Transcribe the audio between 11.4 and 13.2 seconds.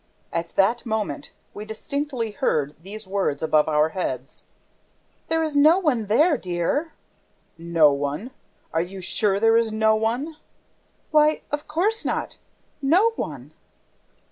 of course not... no